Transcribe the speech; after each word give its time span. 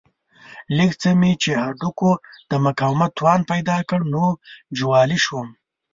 لږ 0.77 0.91
څه 1.01 1.09
مې 1.19 1.31
چې 1.41 1.51
هډوکو 1.63 2.11
د 2.49 2.51
مقاومت 2.65 3.11
توان 3.19 3.39
پیدا 3.51 3.77
کړ 3.89 3.99
نو 4.13 4.23
جوالي 4.77 5.19
شوم. 5.25 5.47